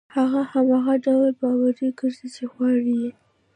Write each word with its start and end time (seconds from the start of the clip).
هغه 0.15 0.41
هماغه 0.51 0.95
ډول 1.05 1.29
باوري 1.39 1.89
کړئ 1.99 2.27
چې 2.35 2.43
غواړي 2.53 2.93
يې. 3.01 3.11